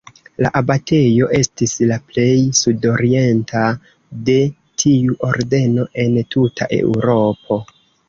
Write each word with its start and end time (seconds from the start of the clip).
La 0.43 0.51
abatejo 0.61 1.27
estis 1.39 1.75
la 1.91 1.97
plej 2.07 2.31
sudorienta 2.61 3.67
de 4.31 4.41
tiu 4.85 5.21
ordeno 5.31 5.89
en 6.09 6.21
tuta 6.37 6.75
Eŭropo. 6.85 7.65